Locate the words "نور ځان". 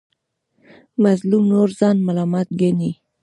1.53-1.95